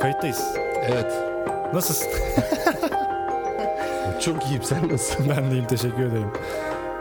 [0.00, 0.44] Kayıttayız.
[0.88, 1.12] Evet.
[1.74, 2.08] Nasılsın?
[4.20, 5.26] Çok iyiyim sen nasılsın?
[5.36, 6.30] ben deyim teşekkür ederim.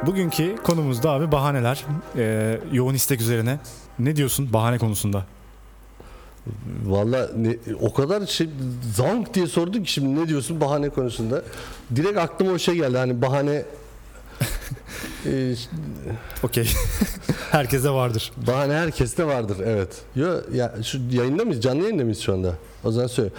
[0.06, 1.86] Bugünkü konumuz da abi bahaneler.
[2.18, 3.60] Ee, yoğun istek üzerine.
[4.00, 5.26] Ne diyorsun bahane konusunda?
[6.86, 8.50] Valla ne- o kadar şey
[8.96, 11.42] zank diye sordun ki şimdi ne diyorsun bahane konusunda.
[11.96, 13.64] Direkt aklıma o şey geldi hani bahane
[15.26, 15.54] e,
[16.44, 16.72] Okey.
[17.52, 18.32] Herkese vardır.
[18.48, 20.02] bahane herkeste vardır evet.
[20.16, 21.62] Yo ya şu yayında mıyız?
[21.62, 22.54] Canlı yayında mıyız şu anda?
[22.84, 23.30] O zaman söyle.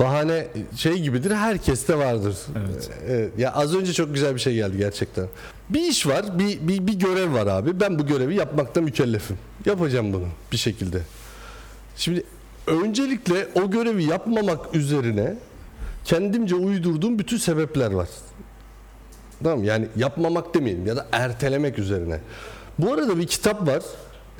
[0.00, 2.36] Bahane şey gibidir herkeste vardır.
[2.56, 2.90] Evet.
[3.08, 5.26] Evet, ya az önce çok güzel bir şey geldi gerçekten.
[5.70, 7.80] Bir iş var, bir, bir, bir görev var abi.
[7.80, 9.38] Ben bu görevi yapmakta mükellefim.
[9.66, 11.00] Yapacağım bunu bir şekilde.
[11.96, 12.24] Şimdi
[12.66, 15.36] öncelikle o görevi yapmamak üzerine
[16.04, 18.08] kendimce uydurduğum bütün sebepler var.
[19.42, 22.20] Tamam yani yapmamak demeyelim ya da ertelemek üzerine.
[22.78, 23.82] Bu arada bir kitap var.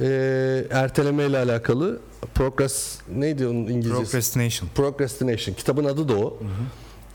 [0.01, 2.01] Ee, erteleme ile alakalı.
[2.35, 4.03] Progress neydi onun İngilizcesi?
[4.03, 4.69] Procrastination.
[4.75, 5.55] Procrastination.
[5.55, 6.39] Kitabın adı da o.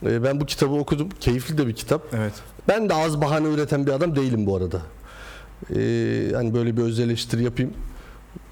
[0.06, 1.10] Ee, ben bu kitabı okudum.
[1.20, 2.02] Keyifli de bir kitap.
[2.14, 2.34] Evet.
[2.68, 4.82] Ben de az bahane üreten bir adam değilim bu arada.
[5.76, 7.74] Ee, hani böyle bir öz eleştiri yapayım.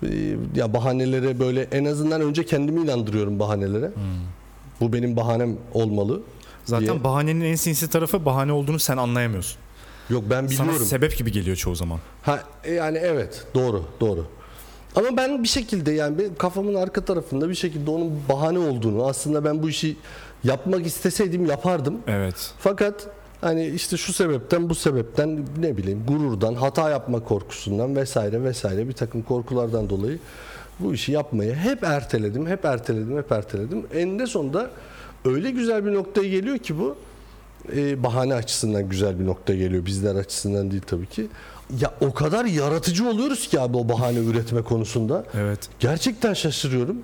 [0.04, 3.92] Ee, ya bahanelere böyle en azından önce kendimi inandırıyorum bahanelere.
[4.82, 6.22] Bu benim bahanem olmalı.
[6.66, 7.04] Zaten diye.
[7.04, 9.58] bahanenin en sinsi tarafı bahane olduğunu sen anlayamıyorsun.
[10.09, 10.86] Yok ben Sana biliyorum.
[10.86, 12.00] sebep gibi geliyor çoğu zaman.
[12.22, 14.25] Ha e, yani evet doğru doğru.
[14.95, 19.45] Ama ben bir şekilde yani benim kafamın arka tarafında bir şekilde onun bahane olduğunu aslında
[19.45, 19.98] ben bu işi
[20.44, 21.98] yapmak isteseydim yapardım.
[22.08, 22.52] Evet.
[22.59, 23.08] Fakat
[23.42, 28.94] hani işte şu sebepten bu sebepten ne bileyim gururdan hata yapma korkusundan vesaire vesaire bir
[28.94, 30.20] takım korkulardan dolayı
[30.80, 33.86] bu işi yapmayı hep erteledim hep erteledim hep erteledim.
[33.94, 34.70] Eninde sonunda
[35.26, 36.95] öyle güzel bir noktaya geliyor ki bu
[37.75, 41.27] e, bahane açısından güzel bir noktaya geliyor bizler açısından değil tabii ki.
[41.80, 45.25] Ya o kadar yaratıcı oluyoruz ki abi o bahane üretme konusunda.
[45.33, 45.59] Evet.
[45.80, 46.97] Gerçekten şaşırıyorum.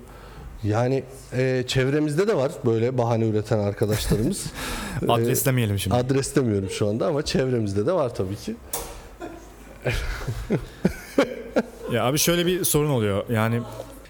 [0.64, 4.46] Yani e, çevremizde de var böyle bahane üreten arkadaşlarımız.
[5.08, 5.96] E, Adreslemeyelim şimdi.
[5.96, 8.56] Adres demiyorum şu anda ama çevremizde de var tabii ki.
[11.92, 13.24] Ya abi şöyle bir sorun oluyor.
[13.30, 13.60] Yani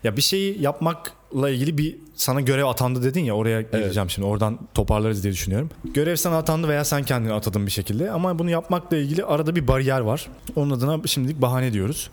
[0.05, 4.29] ya bir şeyi yapmakla ilgili bir sana görev atandı dedin ya oraya geleceğim şimdi.
[4.29, 5.71] Oradan toparlarız diye düşünüyorum.
[5.95, 9.69] Görev sana atandı veya sen kendini atadın bir şekilde ama bunu yapmakla ilgili arada bir
[9.69, 10.29] bariyer var.
[10.57, 12.11] Onun adına şimdilik bahane diyoruz.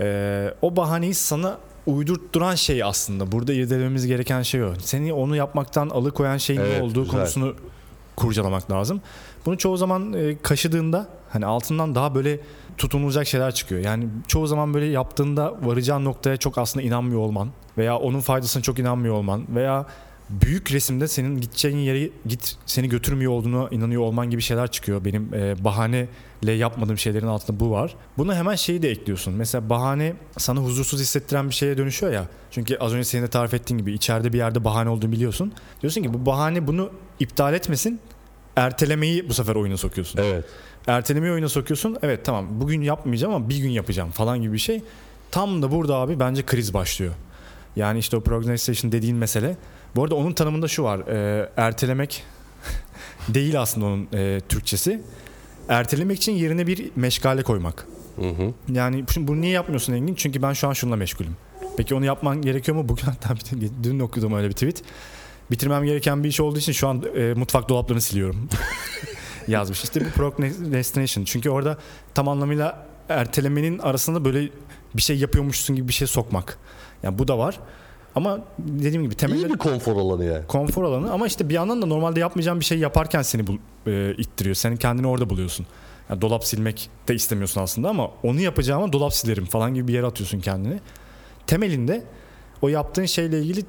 [0.00, 3.32] Ee, o bahaneyi sana uydurtturan şey aslında.
[3.32, 4.74] Burada irdelememiz gereken şey o.
[4.78, 7.18] Seni onu yapmaktan alıkoyan şeyin Evet, ne olduğu güzel.
[7.18, 7.54] konusunu
[8.20, 9.00] kurcalamak lazım.
[9.46, 12.40] Bunu çoğu zaman e, kaşıdığında hani altından daha böyle
[12.78, 13.80] tutunulacak şeyler çıkıyor.
[13.80, 17.48] Yani çoğu zaman böyle yaptığında varacağın noktaya çok aslında inanmıyor olman
[17.78, 19.86] veya onun faydasına çok inanmıyor olman veya
[20.30, 25.04] büyük resimde senin gideceğin yere git seni götürmüyor olduğunu inanıyor olman gibi şeyler çıkıyor.
[25.04, 27.96] Benim e, bahaneyle yapmadığım şeylerin altında bu var.
[28.18, 29.34] Buna hemen şeyi de ekliyorsun.
[29.34, 32.26] Mesela bahane sana huzursuz hissettiren bir şeye dönüşüyor ya.
[32.50, 35.52] Çünkü az önce senin de tarif ettiğin gibi içeride bir yerde bahane olduğunu biliyorsun.
[35.82, 38.00] Diyorsun ki bu bahane bunu iptal etmesin.
[38.64, 40.20] Ertelemeyi bu sefer oyuna sokuyorsun.
[40.22, 40.44] Evet.
[40.86, 41.96] Ertelemeyi oyuna sokuyorsun.
[42.02, 44.82] Evet tamam bugün yapmayacağım ama bir gün yapacağım falan gibi bir şey.
[45.30, 47.12] Tam da burada abi bence kriz başlıyor.
[47.76, 49.56] Yani işte o procrastination dediğin mesele.
[49.96, 50.98] Bu arada onun tanımında şu var.
[51.08, 52.22] e, ertelemek
[53.28, 55.02] değil aslında onun e, Türkçesi.
[55.68, 57.86] Ertelemek için yerine bir meşgale koymak.
[58.16, 58.52] Hı hı.
[58.72, 60.14] Yani şimdi bunu niye yapmıyorsun Engin?
[60.14, 61.36] Çünkü ben şu an şununla meşgulüm.
[61.76, 62.88] Peki onu yapman gerekiyor mu?
[62.88, 64.82] Bugün hatta bir- dün okudum öyle bir tweet.
[65.50, 68.48] Bitirmem gereken bir iş olduğu için şu an e, mutfak dolaplarını siliyorum.
[69.48, 69.84] Yazmış.
[69.84, 71.24] İşte bu procrastination.
[71.24, 71.78] Çünkü orada
[72.14, 74.48] tam anlamıyla ertelemenin arasında böyle
[74.96, 76.58] bir şey yapıyormuşsun gibi bir şey sokmak.
[77.02, 77.60] Yani bu da var.
[78.14, 80.46] Ama dediğim gibi temelde İyi bir konfor alanı yani.
[80.46, 84.14] konfor alanı ama işte bir yandan da normalde yapmayacağın bir şey yaparken seni bul, e,
[84.18, 84.54] ittiriyor.
[84.54, 85.66] Senin kendini orada buluyorsun.
[86.10, 90.06] Yani dolap silmek de istemiyorsun aslında ama onu yapacağıma dolap silerim falan gibi bir yere
[90.06, 90.80] atıyorsun kendini.
[91.46, 92.04] Temelinde
[92.62, 93.64] o yaptığın şeyle ilgili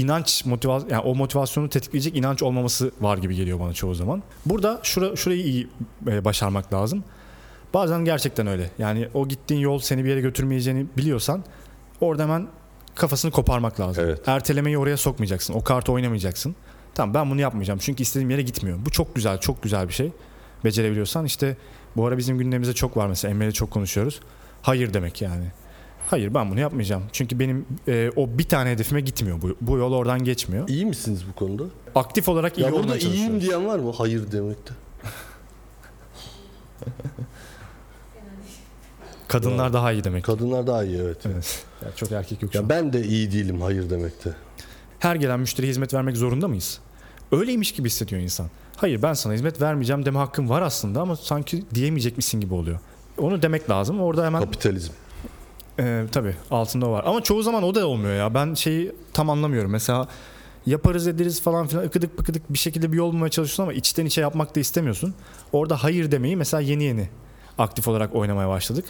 [0.00, 4.22] inanç motivasyon yani o motivasyonu tetikleyecek inanç olmaması var gibi geliyor bana çoğu zaman.
[4.46, 5.68] Burada şura, şurayı iyi
[6.06, 7.04] e, başarmak lazım.
[7.74, 8.70] Bazen gerçekten öyle.
[8.78, 11.44] Yani o gittiğin yol seni bir yere götürmeyeceğini biliyorsan
[12.00, 12.48] orada hemen
[12.94, 14.04] kafasını koparmak lazım.
[14.06, 14.28] Evet.
[14.28, 15.54] Ertelemeyi oraya sokmayacaksın.
[15.54, 16.54] O kartı oynamayacaksın.
[16.94, 17.78] Tamam ben bunu yapmayacağım.
[17.82, 18.78] Çünkü istediğim yere gitmiyor.
[18.86, 20.12] Bu çok güzel, çok güzel bir şey.
[20.64, 21.56] Becerebiliyorsan işte
[21.96, 23.34] bu ara bizim gündemimizde çok var mesela.
[23.34, 24.20] Emre'yle çok konuşuyoruz.
[24.62, 25.44] Hayır demek yani.
[26.10, 27.02] Hayır ben bunu yapmayacağım.
[27.12, 29.42] Çünkü benim e, o bir tane hedefime gitmiyor.
[29.42, 30.68] Bu, bu yol oradan geçmiyor.
[30.68, 31.64] İyi misiniz bu konuda?
[31.94, 33.42] Aktif olarak iyi ya olmaya burada iyiyim çalışıyoruz.
[33.42, 33.92] diyen var mı?
[33.98, 34.74] Hayır demekte.
[39.28, 40.24] Kadınlar daha iyi demek.
[40.24, 41.18] Kadınlar daha iyi evet.
[41.26, 41.64] Evet.
[41.84, 44.34] Ya çok erkek yok şu Ya ben de iyi değilim hayır demekte.
[44.98, 46.80] Her gelen müşteriye hizmet vermek zorunda mıyız?
[47.32, 48.46] Öyleymiş gibi hissediyor insan.
[48.76, 52.78] Hayır ben sana hizmet vermeyeceğim deme hakkım var aslında ama sanki diyemeyecekmişsin gibi oluyor.
[53.18, 54.00] Onu demek lazım.
[54.00, 54.92] Orada hemen Kapitalizm.
[55.80, 57.04] Ee, tabii altında o var.
[57.06, 58.34] Ama çoğu zaman o da olmuyor ya.
[58.34, 59.70] Ben şeyi tam anlamıyorum.
[59.70, 60.08] Mesela
[60.66, 64.20] yaparız ederiz falan filan ıkıdık bıkıdık bir şekilde bir yol bulmaya çalışıyorsun ama içten içe
[64.20, 65.14] yapmak da istemiyorsun.
[65.52, 67.08] Orada hayır demeyi mesela yeni yeni
[67.58, 68.84] aktif olarak oynamaya başladık.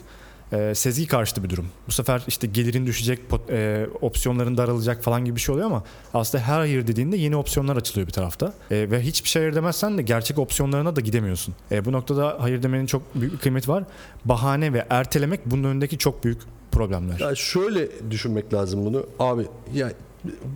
[0.52, 1.66] Ee, sezgi karşıtı bir durum.
[1.88, 5.84] Bu sefer işte gelirin düşecek, pot- e, opsiyonların daralacak falan gibi bir şey oluyor ama
[6.14, 8.52] aslında her hayır dediğinde yeni opsiyonlar açılıyor bir tarafta.
[8.70, 11.54] E, ve hiçbir şey hayır demezsen de gerçek opsiyonlarına da gidemiyorsun.
[11.72, 13.84] E, bu noktada hayır demenin çok büyük bir kıymeti var.
[14.24, 16.38] Bahane ve ertelemek bunun önündeki çok büyük
[16.72, 17.20] problemler.
[17.20, 19.06] Ya şöyle düşünmek lazım bunu.
[19.18, 19.42] Abi
[19.74, 19.92] ya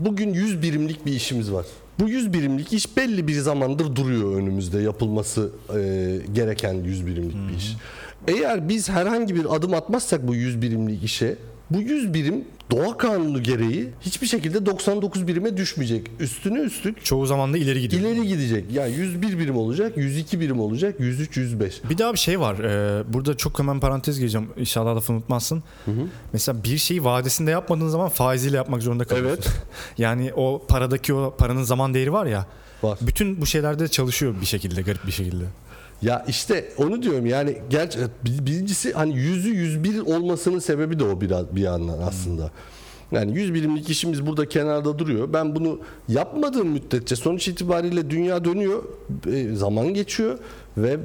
[0.01, 1.67] bugün 100 birimlik bir işimiz var.
[2.01, 5.79] Bu 100 birimlik iş belli bir zamandır duruyor önümüzde yapılması e,
[6.33, 7.77] gereken 100 birimlik bir iş.
[8.29, 11.37] Eğer biz herhangi bir adım atmazsak bu 100 birimlik işe
[11.71, 16.11] bu 100 birim doğa kanunu gereği hiçbir şekilde 99 birime düşmeyecek.
[16.21, 18.03] Üstüne üstlük Çoğu zaman da ileri gidiyor.
[18.03, 18.65] ileri gidecek.
[18.73, 21.81] Yani 101 birim olacak, 102 birim olacak, 103, 105.
[21.91, 22.59] Bir daha bir şey var.
[22.59, 24.49] Ee, burada çok hemen parantez gireceğim.
[24.57, 25.63] İnşallah lafı unutmazsın.
[26.33, 29.45] Mesela bir şeyi vadesinde yapmadığın zaman faiziyle yapmak zorunda kalıyorsun.
[29.47, 29.53] Evet.
[29.99, 32.47] yani o paradaki o paranın zaman değeri var ya.
[32.83, 32.99] Var.
[33.01, 35.45] Bütün bu şeylerde çalışıyor bir şekilde, garip bir şekilde.
[36.03, 41.21] Ya işte onu diyorum yani gerçi bir- birincisi hani yüzü 101 olmasının sebebi de o
[41.21, 42.51] biraz bir yandan aslında.
[43.13, 45.33] Yani 100 birimlik işimiz burada kenarda duruyor.
[45.33, 45.79] Ben bunu
[46.09, 48.83] yapmadığım müddetçe sonuç itibariyle dünya dönüyor,
[49.33, 50.39] e, zaman geçiyor
[50.77, 50.97] ve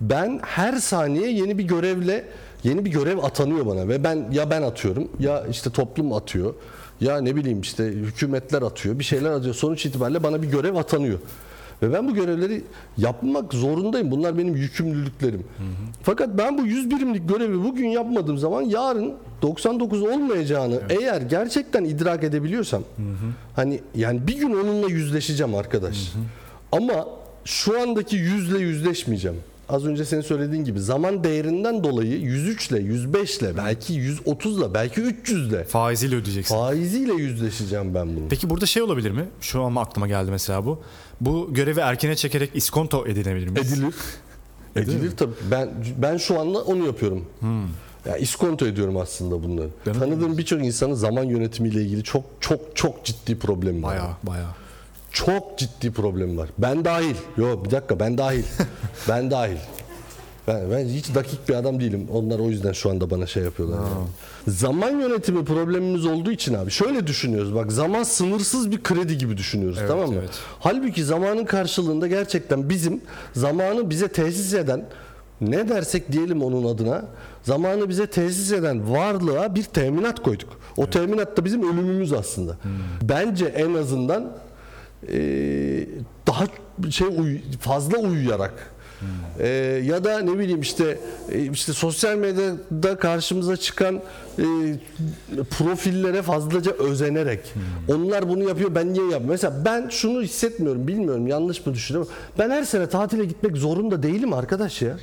[0.00, 2.24] ben her saniye yeni bir görevle
[2.64, 6.54] yeni bir görev atanıyor bana ve ben ya ben atıyorum ya işte toplum atıyor
[7.00, 9.54] ya ne bileyim işte hükümetler atıyor bir şeyler atıyor.
[9.54, 11.18] Sonuç itibariyle bana bir görev atanıyor.
[11.82, 12.62] Ve ben bu görevleri
[12.98, 14.10] yapmak zorundayım.
[14.10, 15.44] Bunlar benim yükümlülüklerim.
[16.02, 22.24] Fakat ben bu 100 birimlik görevi bugün yapmadığım zaman yarın 99 olmayacağını eğer gerçekten idrak
[22.24, 22.82] edebiliyorsam
[23.56, 26.12] hani yani bir gün onunla yüzleşeceğim arkadaş.
[26.72, 27.06] Ama
[27.44, 29.36] şu andaki yüzle yüzleşmeyeceğim.
[29.72, 34.74] Az önce senin söylediğin gibi zaman değerinden dolayı 103 ile 105 ile belki 130 ile
[34.74, 36.54] belki 300 ile Faiziyle ödeyeceksin.
[36.54, 38.28] faiziyle yüzleşeceğim ben bunu.
[38.28, 39.24] Peki burada şey olabilir mi?
[39.40, 40.80] Şu an aklıma geldi mesela bu.
[41.20, 43.58] Bu görevi erkene çekerek iskonto edinebilir mi?
[43.60, 43.94] Edilir.
[44.76, 45.32] Edilir tabii.
[45.50, 47.24] Ben ben şu anda onu yapıyorum.
[48.06, 49.66] Ya iskonto ediyorum aslında bunları.
[49.66, 49.92] Mi?
[49.98, 53.90] Tanıdığım birçok insanın zaman yönetimiyle ilgili çok çok çok ciddi problemi var.
[53.90, 54.61] Baya baya.
[55.12, 56.48] Çok ciddi problem var.
[56.58, 57.14] Ben dahil.
[57.36, 58.42] Yok bir dakika ben dahil.
[59.08, 59.56] ben dahil.
[60.48, 62.08] Ben, ben hiç dakik bir adam değilim.
[62.12, 63.76] Onlar o yüzden şu anda bana şey yapıyorlar.
[63.78, 64.06] yani.
[64.48, 67.54] Zaman yönetimi problemimiz olduğu için abi şöyle düşünüyoruz.
[67.54, 70.14] Bak zaman sınırsız bir kredi gibi düşünüyoruz Evet, tamam mı?
[70.18, 70.30] evet.
[70.60, 73.00] Halbuki zamanın karşılığında gerçekten bizim
[73.32, 74.84] zamanı bize tesis eden
[75.40, 77.04] ne dersek diyelim onun adına
[77.42, 80.48] zamanı bize tesis eden varlığa bir teminat koyduk.
[80.76, 82.56] O teminat da bizim ölümümüz aslında.
[83.02, 84.32] Bence en azından
[85.08, 85.18] e,
[86.26, 86.44] daha
[86.90, 88.52] şey uy- fazla uyuyarak
[89.38, 89.48] e,
[89.84, 90.98] ya da ne bileyim işte
[91.32, 94.00] e, işte sosyal medyada karşımıza çıkan
[94.38, 94.44] e,
[95.50, 97.54] profillere fazlaca özenerek
[97.88, 99.28] onlar bunu yapıyor ben niye yapmıyorum?
[99.30, 102.12] Mesela ben şunu hissetmiyorum bilmiyorum yanlış mı düşünüyorum.
[102.38, 104.96] Ben her sene tatile gitmek zorunda değilim arkadaş ya.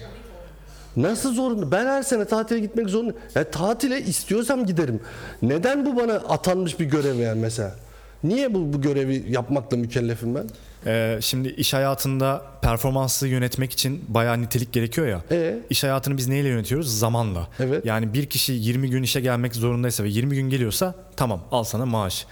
[0.97, 1.71] Nasıl zorunda?
[1.71, 3.13] Ben her sene tatile gitmek zorunda.
[3.35, 4.99] Ya tatile istiyorsam giderim.
[5.41, 7.75] Neden bu bana atanmış bir görev yani mesela?
[8.23, 10.47] Niye bu, bu görevi yapmakla mükellefim ben?
[10.85, 15.21] Ee, şimdi iş hayatında performansı yönetmek için bayağı nitelik gerekiyor ya.
[15.31, 15.59] E?
[15.69, 16.99] İş hayatını biz neyle yönetiyoruz?
[16.99, 17.47] Zamanla.
[17.59, 17.85] Evet.
[17.85, 21.85] Yani bir kişi 20 gün işe gelmek zorundaysa ve 20 gün geliyorsa tamam al sana
[21.85, 22.25] maaş.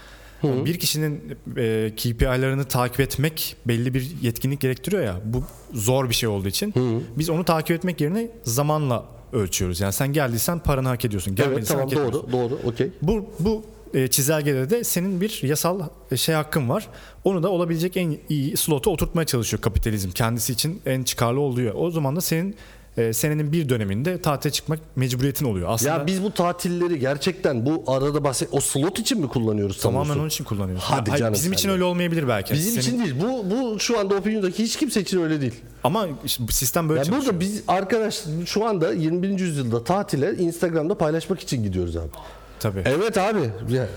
[0.43, 5.15] Bir kişinin e, KPI'larını takip etmek belli bir yetkinlik gerektiriyor ya.
[5.25, 6.73] Bu zor bir şey olduğu için
[7.17, 9.79] biz onu takip etmek yerine zamanla ölçüyoruz.
[9.79, 11.31] Yani sen geldiysen paranı hak ediyorsun.
[11.31, 12.91] Evet Gelmediysen tamam hak doğru doğru okey.
[13.01, 15.79] Bu bu e, çizelgede de senin bir yasal
[16.11, 16.87] e, şey hakkın var.
[17.23, 20.11] Onu da olabilecek en iyi slota oturtmaya çalışıyor kapitalizm.
[20.11, 21.73] Kendisi için en çıkarlı oluyor.
[21.77, 22.55] O zaman da senin
[22.97, 25.69] e, senenin bir döneminde tatile çıkmak mecburiyetin oluyor.
[25.69, 29.99] Aslında Ya biz bu tatilleri gerçekten bu arada bahset o slot için mi kullanıyoruz tamamen
[29.99, 30.19] sanıyorsun?
[30.21, 30.83] onun için kullanıyoruz.
[30.83, 31.73] Hadi Hayır, canım bizim için de.
[31.73, 32.53] öyle olmayabilir belki.
[32.53, 33.15] Bizim Senin- için değil.
[33.23, 35.55] Bu bu şu anda Opinion'daki hiç kimse için öyle değil.
[35.83, 36.07] Ama
[36.49, 37.25] sistem böyle Ya çalışıyor.
[37.33, 39.39] burada biz arkadaş şu anda 21.
[39.39, 42.09] yüzyılda tatile Instagram'da paylaşmak için gidiyoruz abi.
[42.59, 42.81] Tabii.
[42.85, 43.49] Evet abi.
[43.69, 43.87] Ya,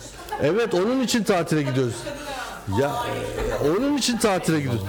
[0.42, 1.94] evet onun için tatile gidiyoruz.
[2.80, 2.92] Ya
[3.66, 4.82] onun için tatile gidiyoruz.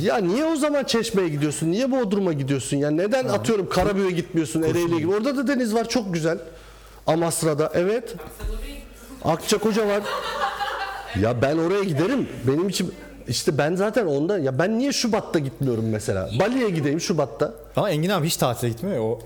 [0.00, 1.70] Ya niye o zaman Çeşme'ye gidiyorsun?
[1.72, 2.76] Niye Bodrum'a gidiyorsun?
[2.76, 4.62] Ya neden atıyorum Karabük'e gitmiyorsun?
[4.62, 5.14] Ereğli'ye gibi.
[5.14, 6.38] Orada da deniz var çok güzel.
[7.06, 8.14] Amasra'da evet.
[9.24, 10.02] Akçakoca var.
[11.20, 12.28] Ya ben oraya giderim.
[12.44, 12.94] Benim için
[13.28, 16.30] işte ben zaten onda ya ben niye Şubat'ta gitmiyorum mesela?
[16.40, 17.54] Bali'ye gideyim Şubat'ta.
[17.76, 19.18] Ama Engin abi hiç tatile gitmiyor ya o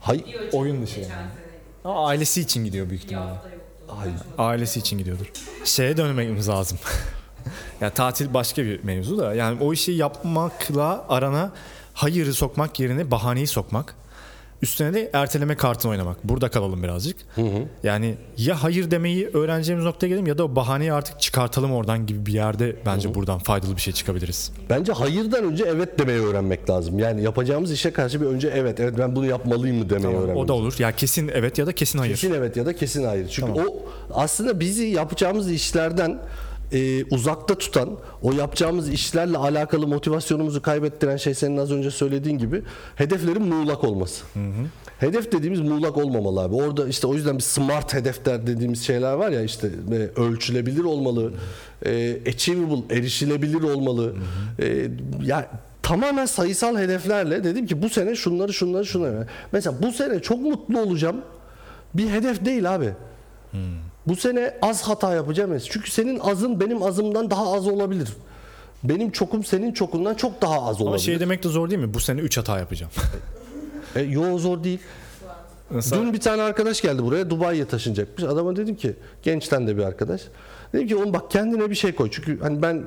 [0.00, 1.12] Hay oyun dışı yani.
[1.84, 3.34] Ama ailesi için gidiyor büyük ihtimalle.
[4.38, 5.32] Ailesi için gidiyordur.
[5.64, 6.78] Şeye dönmemiz lazım.
[7.80, 11.52] ya tatil başka bir mevzu da yani o işi yapmakla arana
[11.94, 13.94] hayırı sokmak yerine bahaneyi sokmak.
[14.62, 16.24] Üstüne de erteleme kartını oynamak.
[16.24, 17.16] Burada kalalım birazcık.
[17.82, 22.26] Yani ya hayır demeyi öğreneceğimiz noktaya gelelim ya da o bahaneyi artık çıkartalım oradan gibi
[22.26, 24.52] bir yerde bence buradan faydalı bir şey çıkabiliriz.
[24.70, 26.98] Bence hayırdan önce evet demeyi öğrenmek lazım.
[26.98, 30.36] Yani yapacağımız işe karşı bir önce evet evet ben bunu yapmalıyım mı demeyi öğrenmek.
[30.36, 30.74] O da olur.
[30.78, 32.14] Ya kesin evet ya da kesin hayır.
[32.14, 33.28] Kesin evet ya da kesin hayır.
[33.28, 33.82] Çünkü o
[34.14, 36.18] aslında bizi yapacağımız işlerden
[36.72, 42.62] e, uzakta tutan, o yapacağımız işlerle alakalı motivasyonumuzu kaybettiren şey senin az önce söylediğin gibi
[42.96, 44.24] hedeflerin muğlak olması.
[44.98, 46.54] Hedef dediğimiz muğlak olmamalı abi.
[46.54, 51.32] Orada işte o yüzden bir smart hedefler dediğimiz şeyler var ya işte e, ölçülebilir olmalı,
[51.86, 54.14] e, achievable, erişilebilir olmalı.
[54.58, 54.88] E,
[55.22, 55.50] ya
[55.82, 59.26] tamamen sayısal hedeflerle dedim ki bu sene şunları şunları şunları.
[59.52, 61.16] Mesela bu sene çok mutlu olacağım.
[61.94, 62.92] Bir hedef değil abi.
[64.06, 65.58] Bu sene az hata yapacağım.
[65.70, 68.08] Çünkü senin azın benim azımdan daha az olabilir.
[68.84, 71.04] Benim çokum senin çokundan çok daha az Ama olabilir.
[71.04, 71.94] şey demek de zor değil mi?
[71.94, 72.92] Bu sene 3 hata yapacağım.
[73.96, 74.78] E, yo zor değil.
[75.70, 78.24] Mesela Dün bir tane arkadaş geldi buraya Dubai'ye taşınacakmış.
[78.24, 80.20] Adama dedim ki gençten de bir arkadaş.
[80.72, 82.08] Dedim ki oğlum bak kendine bir şey koy.
[82.12, 82.82] Çünkü hani ben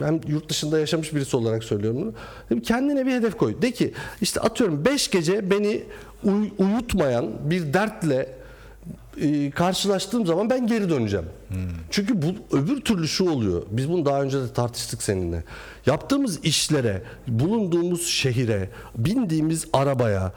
[0.00, 2.12] ben yurt dışında yaşamış birisi olarak söylüyorum bunu.
[2.50, 3.62] Dedim kendine bir hedef koy.
[3.62, 5.82] De ki işte atıyorum 5 gece beni
[6.24, 8.37] uy- uyutmayan bir dertle
[9.20, 11.26] e, karşılaştığım zaman ben geri döneceğim.
[11.90, 13.62] Çünkü bu öbür türlü şu oluyor.
[13.70, 15.44] Biz bunu daha önce de tartıştık seninle.
[15.86, 20.32] Yaptığımız işlere, bulunduğumuz şehire, bindiğimiz arabaya,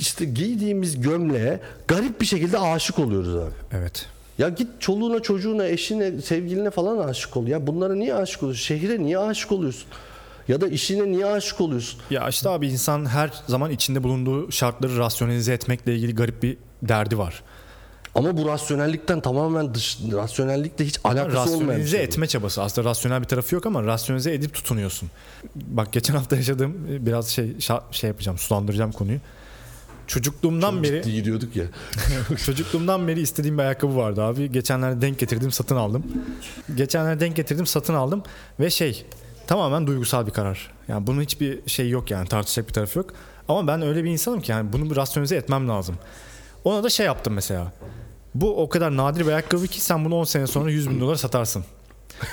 [0.00, 3.52] işte giydiğimiz gömleğe garip bir şekilde aşık oluyoruz abi.
[3.72, 4.06] evet.
[4.38, 7.46] Ya git çoluğuna, çocuğuna, eşine, sevgiline falan aşık ol.
[7.46, 8.62] Ya bunlara niye aşık oluyorsun?
[8.64, 9.88] Şehire niye aşık oluyorsun?
[10.48, 12.00] Ya da işine niye aşık oluyorsun?
[12.10, 17.18] Ya işte abi insan her zaman içinde bulunduğu şartları rasyonelize etmekle ilgili garip bir derdi
[17.18, 17.42] var.
[18.14, 22.04] Ama bu rasyonellikten tamamen dış, rasyonellikle hiç alakası olmayan bir rasyonelize şey.
[22.04, 22.62] etme çabası.
[22.62, 25.10] Aslında rasyonel bir tarafı yok ama rasyonelize edip tutunuyorsun.
[25.54, 26.74] Bak geçen hafta yaşadığım
[27.06, 27.56] biraz şey
[27.90, 29.18] şey yapacağım, sulandıracağım konuyu.
[30.06, 31.64] Çocukluğumdan beri Ciddi gidiyorduk ya.
[32.46, 34.52] çocukluğumdan beri istediğim bir ayakkabı vardı abi.
[34.52, 36.04] Geçenlerde denk getirdim, satın aldım.
[36.74, 38.22] Geçenlerde denk getirdim, satın aldım
[38.60, 39.06] ve şey
[39.46, 40.70] tamamen duygusal bir karar.
[40.88, 43.10] Yani bunun hiçbir şey yok yani tartışacak bir tarafı yok.
[43.48, 45.94] Ama ben öyle bir insanım ki yani bunu rasyonize etmem lazım.
[46.68, 47.72] Ona da şey yaptım mesela.
[48.34, 51.18] Bu o kadar nadir bir ayakkabı ki sen bunu 10 sene sonra 100 bin dolara
[51.18, 51.64] satarsın.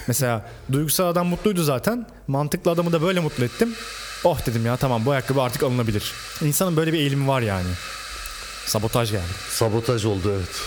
[0.08, 2.08] Mesela duygusal adam mutluydu zaten.
[2.28, 3.76] Mantıklı adamı da böyle mutlu ettim.
[4.24, 6.14] Oh dedim ya tamam bu ayakkabı artık alınabilir.
[6.42, 7.68] İnsanın böyle bir eğilimi var yani.
[8.66, 9.24] Sabotaj geldi.
[9.50, 10.62] Sabotaj oldu evet.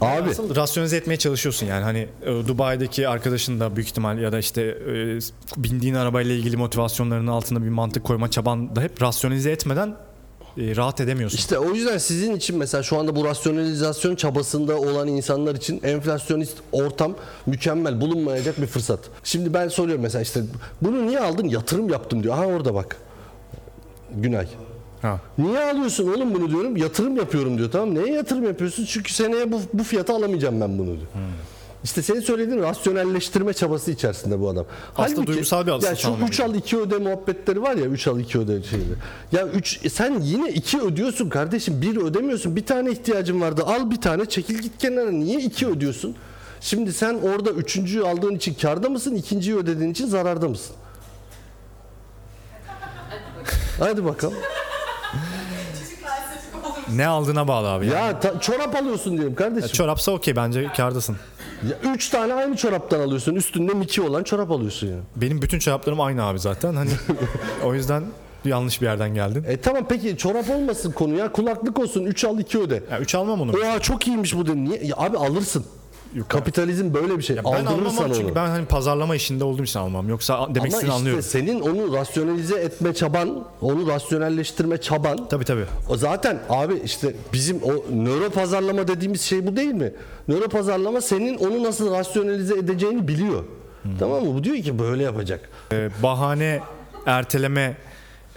[0.00, 4.38] Abi Asıl rasyonize etmeye çalışıyorsun yani hani e, Dubai'deki arkadaşın da büyük ihtimal ya da
[4.38, 5.18] işte e,
[5.56, 9.96] bindiğin arabayla ilgili motivasyonlarının altında bir mantık koyma çaban da hep rasyonize etmeden
[10.58, 11.38] e, rahat edemiyorsun.
[11.38, 16.56] işte o yüzden sizin için mesela şu anda bu rasyonalizasyon çabasında olan insanlar için enflasyonist
[16.72, 17.14] ortam
[17.46, 19.00] mükemmel bulunmayacak bir fırsat.
[19.24, 20.40] Şimdi ben soruyorum mesela işte
[20.82, 21.48] bunu niye aldın?
[21.48, 22.34] Yatırım yaptım diyor.
[22.34, 22.96] Ha orada bak.
[24.16, 24.46] Günay.
[25.02, 25.20] Ha.
[25.38, 26.76] Niye alıyorsun oğlum bunu diyorum.
[26.76, 27.70] Yatırım yapıyorum diyor.
[27.70, 28.84] Tamam neye yatırım yapıyorsun?
[28.84, 31.08] Çünkü seneye bu, bu fiyata alamayacağım ben bunu diyor.
[31.84, 34.66] İşte senin söylediğin rasyonelleştirme çabası içerisinde bu adam.
[34.96, 38.06] Aslında duygusal bir aslında Ya şu tamamen 3 al 2 öde muhabbetleri var ya 3
[38.06, 38.88] al 2 öde şeyleri.
[39.32, 41.82] Ya 3 sen yine 2 ödüyorsun kardeşim.
[41.82, 42.56] 1 ödemiyorsun.
[42.56, 43.62] Bir tane ihtiyacın vardı.
[43.66, 45.10] Al bir tane çekil git kenara.
[45.10, 46.16] Niye 2 ödüyorsun?
[46.60, 49.14] Şimdi sen orada üçüncüyü aldığın için karda mısın?
[49.14, 50.76] ikinciyi ödediğin için zararda mısın?
[53.78, 54.34] Hadi bakalım.
[56.96, 57.86] Ne aldığına bağlı abi.
[57.86, 57.94] Yani.
[57.96, 59.70] Ya ta- çorap alıyorsun diyelim kardeşim.
[59.70, 61.16] Çorapsa okey bence kardasın.
[61.68, 63.34] Ya üç tane aynı çoraptan alıyorsun.
[63.34, 65.00] Üstünde Mickey olan çorap alıyorsun yani.
[65.16, 66.74] Benim bütün çoraplarım aynı abi zaten.
[66.74, 66.90] Hani
[67.64, 68.04] o yüzden
[68.44, 69.44] yanlış bir yerden geldin.
[69.48, 71.32] E tamam peki çorap olmasın konu ya.
[71.32, 72.04] Kulaklık olsun.
[72.04, 72.82] 3 al 2 öde.
[72.90, 73.52] Ya 3 almam onu.
[73.52, 74.56] Oha çok iyiymiş bu de.
[74.56, 74.80] Niye?
[74.84, 75.64] Ya abi alırsın.
[76.14, 77.36] Yok, Kapitalizm böyle bir şey.
[77.36, 80.08] ben almam Aldırırsan onu çünkü ben hani pazarlama işinde olduğum için almam.
[80.08, 81.22] Yoksa demek Ama istediğini işte anlıyorum.
[81.22, 85.28] senin onu rasyonalize etme çaban, onu rasyonelleştirme çaban.
[85.28, 85.64] Tabii tabii.
[85.88, 87.72] O zaten abi işte bizim o
[88.04, 89.92] nöro pazarlama dediğimiz şey bu değil mi?
[90.28, 93.44] Nöro pazarlama senin onu nasıl rasyonalize edeceğini biliyor.
[93.98, 94.34] Tamam mı?
[94.34, 95.48] Bu diyor ki böyle yapacak.
[95.72, 96.60] Ee, bahane,
[97.06, 97.76] erteleme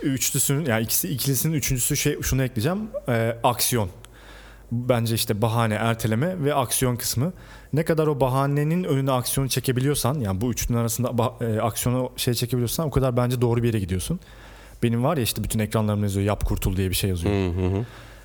[0.04, 2.80] üçlüsünün yani ikisi ikilisinin üçüncüsü şey şunu ekleyeceğim.
[3.10, 3.90] Ee, aksiyon.
[4.72, 7.34] Bence işte bahane, erteleme ve aksiyon kısmı.
[7.74, 12.88] Ne kadar o bahanenin önüne aksiyonu çekebiliyorsan yani bu üçünün arasında e, aksiyonu şey çekebiliyorsan
[12.88, 14.20] o kadar bence doğru bir yere gidiyorsun.
[14.84, 17.34] Benim var ya işte bütün ekranlarımda yazıyor yap kurtul diye bir şey yazıyor.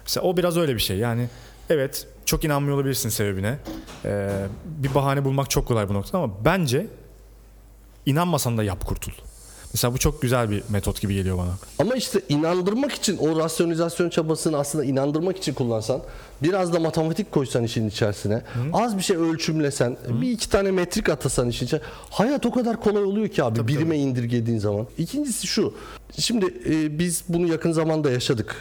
[0.05, 0.97] Mesela o biraz öyle bir şey.
[0.99, 1.29] Yani
[1.71, 3.59] evet çok inanmıyor olabilirsin sebebine.
[4.05, 4.31] Ee,
[4.65, 6.87] bir bahane bulmak çok kolay bu noktada ama bence
[8.07, 9.13] inanmasan da yap kurtul.
[9.77, 11.51] Mesela bu çok güzel bir metot gibi geliyor bana.
[11.79, 16.01] Ama işte inandırmak için o rasyonalizasyon çabasını aslında inandırmak için kullansan
[16.43, 18.43] biraz da matematik koysan işin içerisine
[18.73, 21.81] az bir şey ölçümlesen bir iki tane metrik atasan işin içine
[22.11, 24.87] hayat o kadar kolay oluyor ki abi birime indirgediğin zaman.
[24.99, 25.75] İkincisi şu
[26.19, 28.57] şimdi e, biz bunu yakın zamanda yaşadık.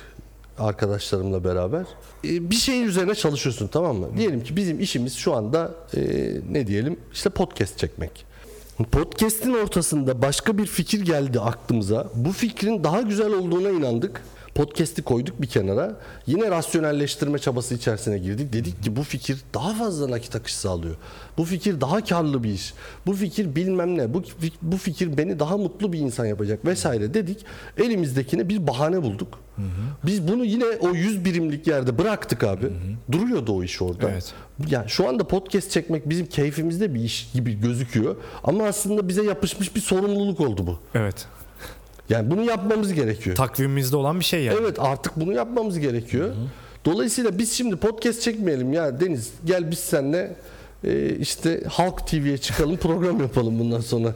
[0.60, 1.86] arkadaşlarımla beraber.
[2.24, 4.07] E, bir şeyin üzerine çalışıyorsun tamam mı?
[4.17, 6.01] Diyelim ki bizim işimiz şu anda e,
[6.51, 8.35] ne diyelim işte podcast çekmek.
[8.84, 12.08] Podcast'in ortasında başka bir fikir geldi aklımıza.
[12.15, 14.22] Bu fikrin daha güzel olduğuna inandık.
[14.56, 15.98] Podcast'i koyduk bir kenara.
[16.28, 18.54] Yine rasyonelleştirme çabası içerisine girdik.
[18.54, 20.96] Dedik ki bu fikir daha fazla nakit akışı sağlıyor.
[21.38, 22.74] Bu fikir daha karlı bir iş.
[23.06, 24.14] Bu fikir bilmem ne.
[24.14, 24.24] Bu,
[24.62, 27.46] bu fikir beni daha mutlu bir insan yapacak vesaire dedik.
[27.78, 29.40] Elimizdekine bir bahane bulduk.
[30.06, 32.72] Biz bunu yine o 100 birimlik yerde bıraktık abi.
[33.12, 34.10] Duruyordu o iş orada.
[34.10, 34.34] Evet.
[34.70, 38.16] Ya şu anda podcast çekmek bizim keyfimizde bir iş gibi gözüküyor.
[38.44, 40.80] Ama aslında bize yapışmış bir sorumluluk oldu bu.
[40.94, 41.28] Evet.
[42.10, 43.36] Yani bunu yapmamız gerekiyor.
[43.36, 44.58] Takvimimizde olan bir şey yani.
[44.62, 46.30] Evet artık bunu yapmamız gerekiyor.
[46.86, 50.36] Dolayısıyla biz şimdi podcast çekmeyelim ya Deniz gel biz seninle
[50.84, 54.14] e, işte Halk TV'ye çıkalım program yapalım bundan sonra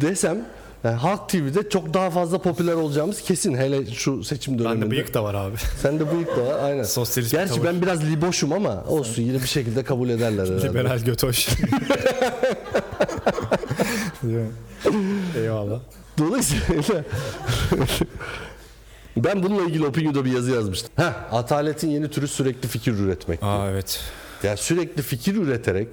[0.00, 0.44] desem
[0.84, 4.80] yani Halk TV'de çok daha fazla popüler olacağımız kesin hele şu seçim döneminde.
[4.82, 5.56] Bende bıyık da var abi.
[5.82, 6.82] Sende bıyık da var aynen.
[6.82, 7.66] Sosyalist Gerçi tavır.
[7.66, 10.68] ben biraz liboşum ama olsun yine bir şekilde kabul ederler herhalde.
[10.68, 11.48] Liberal götoş.
[15.36, 15.80] Eyvallah.
[16.18, 16.82] Dolayısıyla
[19.16, 20.90] ben bununla ilgili Opinion'da bir yazı yazmıştım.
[20.96, 23.42] Heh, ataletin yeni türü sürekli fikir üretmek.
[23.42, 24.00] Aa evet.
[24.42, 25.88] Ya sürekli fikir üreterek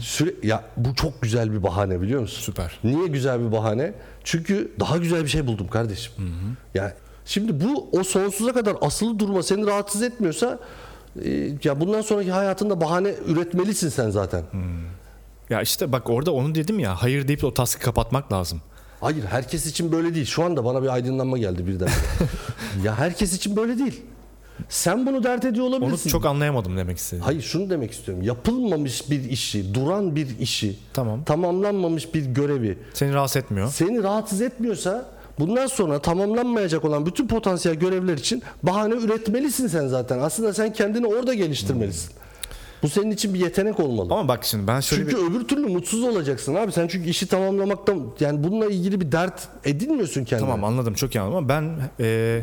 [0.00, 2.40] süre ya bu çok güzel bir bahane biliyor musun?
[2.40, 2.78] Süper.
[2.84, 3.92] Niye güzel bir bahane?
[4.24, 6.12] Çünkü daha güzel bir şey buldum kardeşim.
[6.74, 6.94] Ya
[7.24, 10.58] şimdi bu o sonsuza kadar asılı durma seni rahatsız etmiyorsa
[11.24, 11.30] e,
[11.64, 14.42] ya bundan sonraki hayatında bahane üretmelisin sen zaten.
[15.50, 18.60] Ya işte bak orada onu dedim ya hayır deyip o taskı kapatmak lazım.
[19.02, 20.26] Hayır herkes için böyle değil.
[20.26, 21.88] Şu anda bana bir aydınlanma geldi birden.
[22.84, 24.00] ya herkes için böyle değil.
[24.68, 26.10] Sen bunu dert ediyor Onu olabilirsin.
[26.10, 27.24] çok anlayamadım demek istedim.
[27.24, 28.24] Hayır şunu demek istiyorum.
[28.24, 31.24] Yapılmamış bir işi, duran bir işi, Tamam.
[31.24, 33.68] tamamlanmamış bir görevi Seni rahatsız etmiyor.
[33.72, 35.06] seni rahatsız etmiyorsa
[35.38, 40.18] bundan sonra tamamlanmayacak olan bütün potansiyel görevler için bahane üretmelisin sen zaten.
[40.18, 42.10] Aslında sen kendini orada geliştirmelisin.
[42.82, 44.14] Bu senin için bir yetenek olmalı.
[44.14, 46.72] Ama bak şimdi ben şöyle Çünkü öbür türlü mutsuz olacaksın abi.
[46.72, 50.48] Sen çünkü işi tamamlamaktan yani bununla ilgili bir dert edinmiyorsun kendine.
[50.48, 52.40] Tamam anladım çok iyi anladım ama ben e,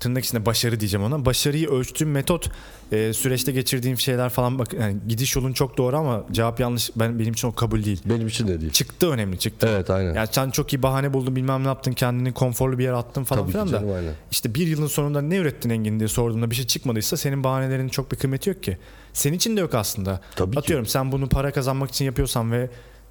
[0.00, 1.24] tırnak içinde başarı diyeceğim ona.
[1.24, 2.50] Başarıyı ölçtüğüm metot
[2.92, 7.18] e, süreçte geçirdiğim şeyler falan bak yani gidiş yolun çok doğru ama cevap yanlış ben
[7.18, 8.00] benim için o kabul değil.
[8.04, 8.72] Benim için de değil.
[8.72, 9.68] Çıktı önemli çıktı.
[9.70, 10.14] Evet aynen.
[10.14, 13.42] Yani sen çok iyi bahane buldun bilmem ne yaptın kendini konforlu bir yere attın falan
[13.42, 13.72] Tabii filan da.
[13.72, 14.12] canım, aynen.
[14.30, 18.12] İşte bir yılın sonunda ne ürettin Engin diye sorduğumda bir şey çıkmadıysa senin bahanelerin çok
[18.12, 18.78] bir kıymeti yok ki.
[19.16, 20.20] Senin için de yok aslında.
[20.36, 20.58] Tabii ki.
[20.58, 22.70] Atıyorum sen bunu para kazanmak için yapıyorsan ve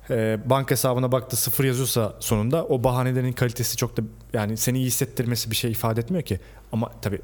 [0.10, 4.02] e, banka hesabına baktı sıfır yazıyorsa sonunda o bahanelerin kalitesi çok da
[4.34, 6.40] yani seni iyi hissettirmesi bir şey ifade etmiyor ki.
[6.72, 7.22] Ama tabii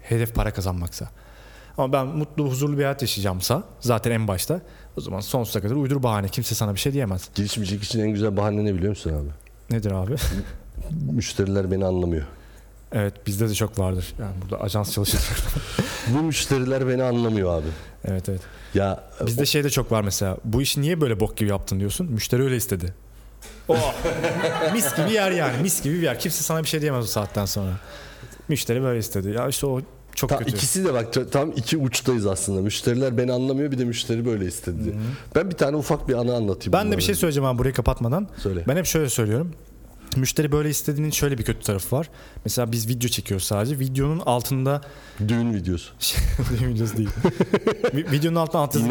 [0.00, 1.10] hedef para kazanmaksa.
[1.78, 4.60] Ama ben mutlu huzurlu bir hayat yaşayacağımsa zaten en başta
[4.96, 7.28] o zaman sonsuza kadar uydur bahane kimse sana bir şey diyemez.
[7.34, 9.28] Girişimcilik için en güzel bahane ne biliyor musun abi?
[9.76, 10.14] Nedir abi?
[11.12, 12.26] Müşteriler beni anlamıyor.
[12.92, 14.14] Evet bizde de çok vardır.
[14.20, 15.20] Yani burada ajans çalışır.
[16.08, 17.66] Bu müşteriler beni anlamıyor abi.
[18.04, 18.40] evet evet.
[18.74, 20.36] Ya Bizde şey de çok var mesela.
[20.44, 22.06] Bu işi niye böyle bok gibi yaptın diyorsun.
[22.12, 22.94] Müşteri öyle istedi.
[23.68, 23.94] Oh.
[24.72, 25.62] mis gibi yer yani.
[25.62, 26.18] Mis gibi bir yer.
[26.20, 27.70] Kimse sana bir şey diyemez o saatten sonra.
[28.48, 29.28] Müşteri böyle istedi.
[29.30, 29.80] Ya işte o
[30.14, 30.50] çok Ta, kötü.
[30.50, 32.60] ikisi de bak ta- tam iki uçtayız aslında.
[32.60, 34.84] Müşteriler beni anlamıyor bir de müşteri böyle istedi.
[34.84, 34.94] diye.
[35.34, 36.72] Ben bir tane ufak bir anı anlatayım.
[36.72, 38.28] Ben de bir şey söyleyeceğim abi burayı kapatmadan.
[38.42, 38.64] Söyle.
[38.68, 39.52] Ben hep şöyle söylüyorum.
[40.16, 42.10] Müşteri böyle istediğinin şöyle bir kötü tarafı var.
[42.44, 43.78] Mesela biz video çekiyoruz sadece.
[43.78, 44.80] Videonun altında
[45.28, 45.92] Düğün videosu.
[46.60, 47.08] videosu değil.
[47.94, 48.88] Vi- Videonun altında altyazı,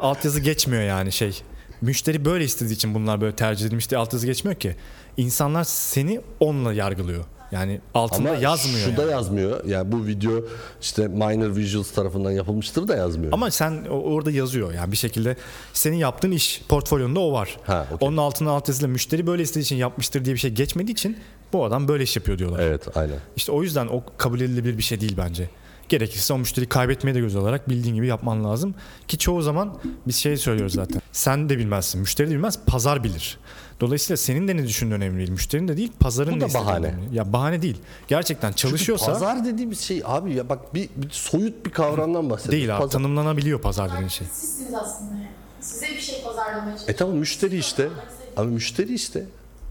[0.00, 1.42] altyazı geçmiyor yani şey.
[1.80, 4.76] Müşteri böyle istediği için bunlar böyle tercih edilmiş diye altyazı geçmiyor ki.
[5.16, 7.24] İnsanlar seni onunla yargılıyor.
[7.52, 8.90] Yani altında Ama yazmıyor.
[8.90, 9.10] şu da yani.
[9.12, 9.64] yazmıyor.
[9.64, 10.32] Yani bu video
[10.80, 13.32] işte Minor Visuals tarafından yapılmıştır da yazmıyor.
[13.32, 15.36] Ama sen orada yazıyor yani bir şekilde
[15.72, 17.56] senin yaptığın iş portfolyonda o var.
[17.66, 18.08] Ha, okey.
[18.08, 21.16] Onun altına alt yazıyla müşteri böyle istediği için yapmıştır diye bir şey geçmediği için
[21.52, 22.58] bu adam böyle iş yapıyor diyorlar.
[22.60, 23.16] Evet aynen.
[23.36, 25.50] İşte o yüzden o kabul edilebilir bir şey değil bence.
[25.88, 28.74] Gerekirse o müşteriyi kaybetmeye de göz alarak bildiğin gibi yapman lazım.
[29.08, 31.02] Ki çoğu zaman biz şey söylüyoruz zaten.
[31.12, 33.38] Sen de bilmezsin, müşteri de bilmez, pazar bilir.
[33.82, 35.30] Dolayısıyla senin de ne düşündüğün önemli değil.
[35.30, 36.86] Müşterinin de değil, pazarın Bu ne da bahane.
[36.86, 37.16] önemli.
[37.16, 37.76] Ya bahane değil.
[38.08, 42.58] Gerçekten çalışıyorsa Çünkü pazar dediğimiz şey abi ya bak bir, bir soyut bir kavramdan bahsediyoruz.
[42.58, 42.82] değil abi.
[42.82, 44.26] Pazar- Tanımlanabiliyor pazar dediğin şey.
[44.32, 45.12] Sizsiniz aslında.
[45.60, 47.88] Size bir şey pazarlamaya E tamam müşteri işte.
[48.36, 49.24] Abi müşteri işte.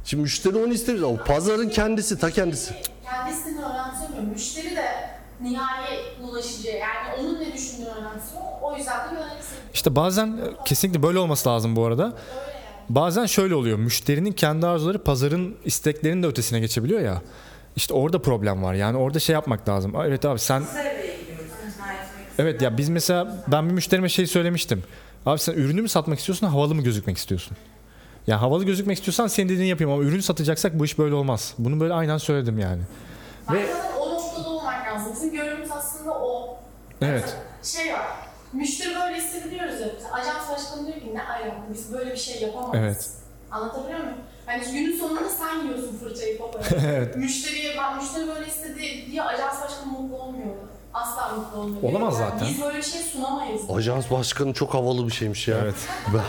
[0.05, 1.09] Şimdi müşteri onu istemiyor.
[1.09, 2.73] O pazarın kendisi, ta kendisi.
[3.05, 4.23] Kendisini önemsemiyor.
[4.33, 4.85] Müşteri de
[5.41, 6.67] nihai ulaşıcı.
[6.67, 8.41] Yani onun ne düşündüğünü önemsiyor.
[8.61, 9.51] O yüzden de yönetisi.
[9.73, 12.13] İşte bazen e, kesinlikle böyle olması lazım bu arada.
[12.95, 13.77] Bazen şöyle oluyor.
[13.77, 17.21] Müşterinin kendi arzuları pazarın isteklerinin de ötesine geçebiliyor ya.
[17.75, 18.73] İşte orada problem var.
[18.73, 19.93] Yani orada şey yapmak lazım.
[20.05, 20.63] Evet abi sen
[22.39, 24.83] Evet ya biz mesela ben bir müşterime şey söylemiştim.
[25.25, 27.57] Abi sen ürünü mü satmak istiyorsun havalı mı gözükmek istiyorsun?
[28.27, 31.53] Ya havalı gözükmek istiyorsan senin dediğini yapayım ama ürünü satacaksak bu iş böyle olmaz.
[31.57, 32.81] Bunu böyle aynen söyledim yani.
[33.51, 33.65] Ve
[33.99, 35.13] o noktada olmak lazım.
[35.15, 36.57] Bizim görevimiz aslında o.
[37.01, 37.37] Evet.
[37.63, 38.30] Şey var.
[38.53, 39.87] Müşteri böyle istedi diyoruz ya.
[39.93, 42.75] Mesela Ajans başkanı diyor ki ne ayağım biz böyle bir şey yapamayız.
[42.85, 43.09] Evet.
[43.51, 44.17] Anlatabiliyor muyum?
[44.45, 46.63] Hani günün sonunda sen yiyorsun fırçayı papaya.
[46.97, 47.15] evet.
[47.15, 50.55] Müşteriye ben müşteri böyle istedi diye ajans başkanı mutlu olmuyor.
[50.93, 51.83] Asla mutlu olmuyor.
[51.83, 52.47] Olamaz Yani zaten.
[52.49, 53.61] Biz böyle bir şey sunamayız.
[53.69, 55.57] Ajans başkanı çok havalı bir şeymiş ya.
[55.63, 55.75] Evet.
[56.13, 56.23] Ben-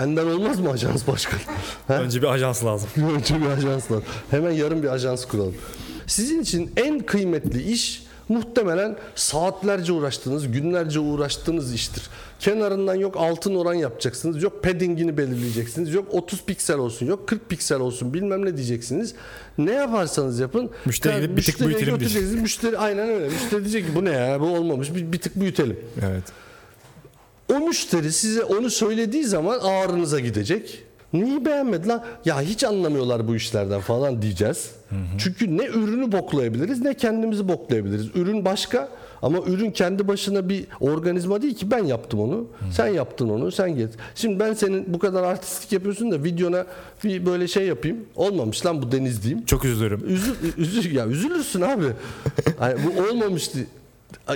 [0.00, 1.40] benden olmaz mı ajans başkanı?
[1.88, 1.94] Ha?
[2.02, 2.90] Önce bir ajans lazım.
[3.16, 4.02] Önce bir ajans var.
[4.30, 5.54] Hemen yarın bir ajans kuralım.
[6.06, 12.02] Sizin için en kıymetli iş muhtemelen saatlerce uğraştığınız, günlerce uğraştığınız iştir.
[12.40, 17.80] Kenarından yok altın oran yapacaksınız, yok paddingini belirleyeceksiniz, yok 30 piksel olsun, yok 40 piksel
[17.80, 19.14] olsun bilmem ne diyeceksiniz.
[19.58, 20.70] Ne yaparsanız yapın.
[20.84, 22.00] Müşteriye gidip bir tık büyütelim diyecek.
[22.00, 22.42] götüreceksiniz.
[22.42, 23.28] Müşteri aynen öyle.
[23.28, 25.78] Müşteri diyecek ki bu ne ya bu olmamış bir, bir tık büyütelim.
[26.02, 26.24] Evet.
[27.52, 30.84] O müşteri size onu söylediği zaman ağrınıza gidecek.
[31.14, 32.02] Neyi beğenmedi lan?
[32.24, 34.70] Ya hiç anlamıyorlar bu işlerden falan diyeceğiz.
[35.18, 38.06] Çünkü ne ürünü boklayabiliriz ne kendimizi boklayabiliriz.
[38.14, 38.88] Ürün başka
[39.22, 42.46] ama ürün kendi başına bir organizma değil ki ben yaptım onu.
[42.72, 43.90] Sen yaptın onu sen get.
[44.14, 46.66] Şimdi ben senin bu kadar artistlik yapıyorsun da videona
[47.04, 47.96] bir böyle şey yapayım.
[48.16, 49.44] Olmamış lan bu deniz diyeyim.
[49.44, 50.02] Çok üzülürüm.
[50.06, 51.84] Üzül, üzül, ya üzülürsün abi.
[52.58, 53.58] Hani bu olmamıştı.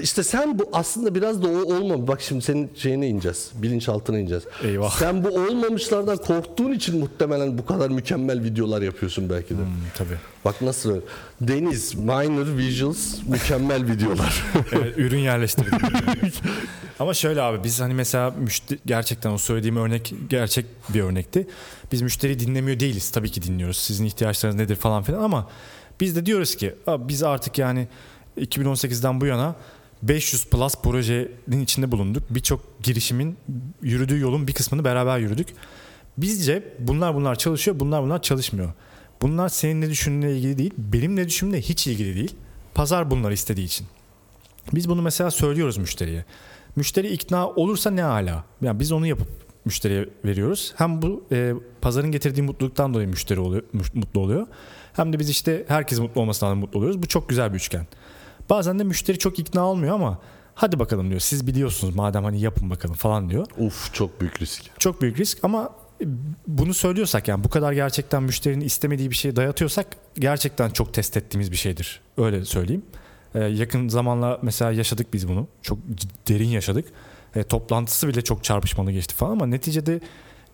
[0.03, 2.09] İşte sen bu aslında biraz da o olmamış.
[2.09, 3.51] Bak şimdi senin şeyine ineceğiz.
[3.55, 4.45] Bilinçaltına ineceğiz.
[4.65, 4.91] Eyvah.
[4.91, 9.59] Sen bu olmamışlardan korktuğun için muhtemelen bu kadar mükemmel videolar yapıyorsun belki de.
[9.63, 10.19] Hmm, tabii.
[10.45, 11.01] Bak nasıl.
[11.41, 14.45] Deniz, minor visuals, mükemmel videolar.
[14.73, 15.75] Evet, ürün yerleştirdik.
[16.99, 21.47] Ama şöyle abi biz hani mesela müşteri gerçekten o söylediğim örnek gerçek bir örnekti.
[21.93, 23.11] Biz müşteri dinlemiyor değiliz.
[23.11, 23.77] Tabii ki dinliyoruz.
[23.77, 25.49] Sizin ihtiyaçlarınız nedir falan filan ama
[26.01, 27.89] biz de diyoruz ki biz artık yani
[28.39, 29.57] 2018'den bu yana
[30.03, 32.23] 500 plus projenin içinde bulunduk.
[32.31, 33.37] Birçok girişimin
[33.83, 35.49] yürüdüğü yolun bir kısmını beraber yürüdük.
[36.19, 38.73] Bizce bunlar bunlar çalışıyor, bunlar bunlar çalışmıyor.
[39.23, 42.35] Bunlar senin ne düşündüğüne ilgili değil, benim ne düşündüğümle hiç ilgili değil.
[42.75, 43.87] Pazar bunları istediği için.
[44.75, 46.25] Biz bunu mesela söylüyoruz müşteriye.
[46.77, 48.45] Müşteri ikna olursa ne ala.
[48.63, 49.29] Yani biz onu yapıp
[49.65, 50.75] müşteriye veriyoruz.
[50.77, 53.63] Hem bu e, pazarın getirdiği mutluluktan dolayı müşteri oluyor,
[53.95, 54.47] mutlu oluyor.
[54.93, 57.03] Hem de biz işte herkes mutlu olmasından mutlu oluyoruz.
[57.03, 57.87] Bu çok güzel bir üçgen.
[58.51, 60.19] Bazen de müşteri çok ikna olmuyor ama
[60.55, 61.21] hadi bakalım diyor.
[61.21, 63.47] Siz biliyorsunuz madem hani yapın bakalım falan diyor.
[63.59, 64.63] Uf çok büyük risk.
[64.79, 65.71] Çok büyük risk ama
[66.47, 69.87] bunu söylüyorsak yani bu kadar gerçekten müşterinin istemediği bir şeyi dayatıyorsak
[70.19, 72.01] gerçekten çok test ettiğimiz bir şeydir.
[72.17, 72.83] Öyle söyleyeyim.
[73.35, 75.47] Ee, yakın zamanla mesela yaşadık biz bunu.
[75.63, 75.79] Çok
[76.29, 76.89] derin yaşadık.
[77.37, 80.01] E, toplantısı bile çok çarpışmalı geçti falan ama neticede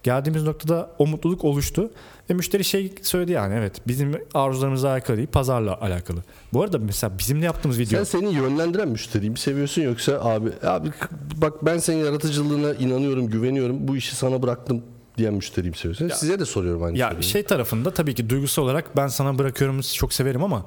[0.05, 1.91] geldiğimiz noktada o mutluluk oluştu.
[2.31, 6.23] Ve müşteri şey söyledi yani evet bizim arzularımızla alakalı değil pazarla alakalı.
[6.53, 10.89] Bu arada mesela bizimle yaptığımız video Sen seni yönlendiren müşteriyi mi seviyorsun yoksa abi abi
[11.37, 13.89] bak ben senin yaratıcılığına inanıyorum, güveniyorum.
[13.89, 14.83] Bu işi sana bıraktım
[15.19, 16.09] diyen müşteriyi mi seviyorsun?
[16.09, 17.23] Size de soruyorum aynı Ya soruyu.
[17.23, 20.67] şey tarafında tabii ki duygusal olarak ben sana bırakıyorum çok severim ama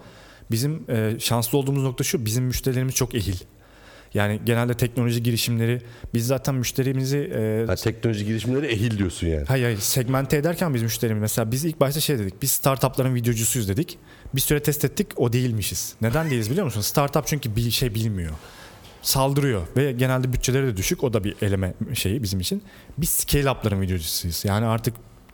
[0.51, 3.35] bizim e, şanslı olduğumuz nokta şu bizim müşterilerimiz çok ehil.
[4.13, 5.81] Yani genelde teknoloji girişimleri
[6.13, 9.45] biz zaten müşterimizi e, Ha, teknoloji girişimleri ehil diyorsun yani.
[9.47, 13.69] hayır, hayır segmente ederken biz müşterimiz mesela biz ilk başta şey dedik biz startupların videocusuyuz
[13.69, 13.97] dedik.
[14.35, 15.93] Bir süre test ettik o değilmişiz.
[16.01, 16.81] Neden değiliz biliyor musun?
[16.81, 18.31] Startup çünkü bir şey bilmiyor.
[19.01, 22.63] Saldırıyor ve genelde bütçeleri de düşük o da bir eleme şeyi bizim için.
[22.97, 24.45] Biz scale up'ların videocusuyuz.
[24.45, 24.93] Yani artık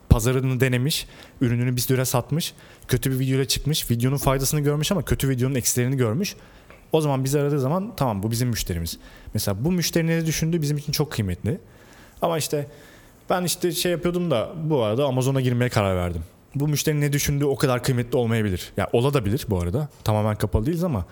[0.09, 1.07] pazarını denemiş,
[1.41, 2.53] ürününü bir süre satmış,
[2.87, 6.35] kötü bir videoyla çıkmış, videonun faydasını görmüş ama kötü videonun eksilerini görmüş.
[6.93, 8.97] O zaman bizi aradığı zaman tamam bu bizim müşterimiz.
[9.33, 11.57] Mesela bu müşterinin ne düşündüğü bizim için çok kıymetli.
[12.21, 12.67] Ama işte
[13.29, 16.21] ben işte şey yapıyordum da bu arada Amazon'a girmeye karar verdim.
[16.55, 18.71] Bu müşterinin ne düşündüğü o kadar kıymetli olmayabilir.
[18.77, 19.87] Ya ola da bilir bu arada.
[20.03, 21.05] Tamamen kapalı değiliz ama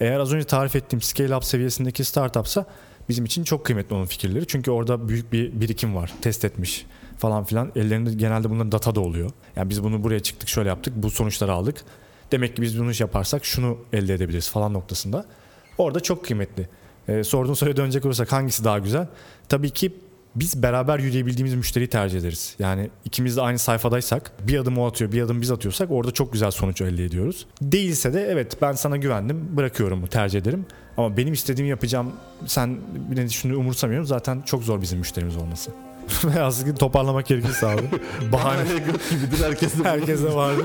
[0.00, 2.66] eğer az önce tarif ettiğim scale up seviyesindeki startupsa
[3.08, 4.46] bizim için çok kıymetli onun fikirleri.
[4.46, 6.12] Çünkü orada büyük bir birikim var.
[6.20, 6.86] Test etmiş
[7.18, 7.72] falan filan.
[7.76, 9.30] Ellerinde genelde bunların data da oluyor.
[9.56, 11.84] Yani biz bunu buraya çıktık şöyle yaptık bu sonuçları aldık.
[12.32, 15.24] Demek ki biz bunu yaparsak şunu elde edebiliriz falan noktasında.
[15.78, 16.68] Orada çok kıymetli.
[17.08, 19.06] Ee, sorduğun soruya dönecek olursak hangisi daha güzel?
[19.48, 19.92] Tabii ki
[20.34, 22.56] biz beraber yürüyebildiğimiz müşteriyi tercih ederiz.
[22.58, 26.32] Yani ikimiz de aynı sayfadaysak bir adım o atıyor bir adım biz atıyorsak orada çok
[26.32, 27.46] güzel sonuç elde ediyoruz.
[27.62, 30.66] Değilse de evet ben sana güvendim bırakıyorum tercih ederim.
[30.96, 32.12] Ama benim istediğimi yapacağım
[32.46, 32.78] sen
[33.14, 35.70] ne düşündüğünü umursamıyorum zaten çok zor bizim müşterimiz olması.
[36.40, 37.82] Aslında toparlamak gerekirse abi.
[38.32, 38.62] Bahane
[39.10, 39.84] gibidir herkes de.
[39.88, 40.62] herkese vardı.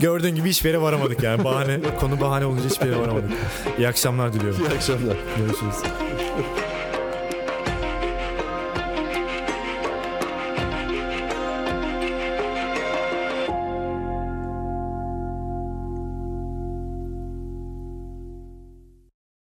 [0.00, 1.44] Gördüğün gibi hiçbir yere varamadık yani.
[1.44, 3.30] Bahane, konu bahane olunca hiçbir yere varamadık.
[3.78, 4.60] İyi akşamlar diliyorum.
[4.60, 5.16] İyi akşamlar.
[5.38, 6.09] Görüşürüz.